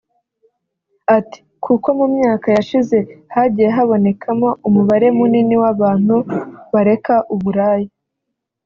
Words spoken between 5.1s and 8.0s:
munini w’abantu bareka uburaya